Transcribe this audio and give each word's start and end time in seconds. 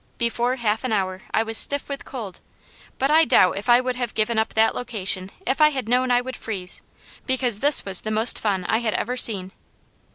Before 0.17 0.55
half 0.55 0.83
an 0.83 0.91
hour 0.91 1.21
I 1.31 1.43
was 1.43 1.59
stiff 1.59 1.87
with 1.87 2.05
cold; 2.05 2.39
but 2.97 3.11
I 3.11 3.23
doubt 3.23 3.57
if 3.57 3.69
I 3.69 3.79
would 3.79 3.95
have 3.97 4.15
given 4.15 4.39
up 4.39 4.55
that 4.55 4.73
location 4.73 5.29
if 5.45 5.61
I 5.61 5.69
had 5.69 5.87
known 5.87 6.09
I 6.09 6.21
would 6.21 6.35
freeze, 6.37 6.81
because 7.27 7.59
this 7.59 7.85
was 7.85 8.01
the 8.01 8.09
most 8.09 8.39
fun 8.39 8.65
I 8.65 8.79
had 8.79 8.95
ever 8.95 9.15
seen. 9.15 9.51